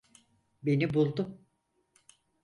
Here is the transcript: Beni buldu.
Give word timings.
Beni 0.63 0.93
buldu. 0.93 1.39